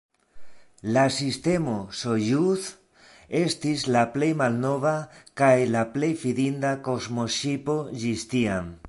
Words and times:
La 0.93 1.01
sistemo 1.17 1.75
Sojuz 1.99 2.65
estis 3.41 3.85
la 3.97 4.03
plej 4.15 4.31
malnova 4.41 4.95
kaj 5.43 5.53
la 5.77 5.85
plej 5.97 6.11
fidinda 6.23 6.73
kosmoŝipo 6.89 7.77
ĝis 8.05 8.27
tiam. 8.35 8.79